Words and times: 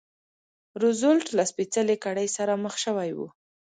روزولټ 0.81 1.27
له 1.37 1.43
سپېڅلې 1.51 1.95
کړۍ 2.05 2.27
سره 2.37 2.53
مخ 2.63 2.75
شوی 2.83 3.11
و. 3.17 3.19